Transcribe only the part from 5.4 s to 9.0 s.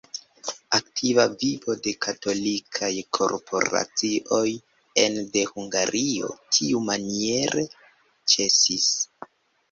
Hungario tiumaniere ĉesis.